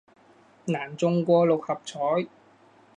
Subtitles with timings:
[0.65, 2.25] 難中過六合彩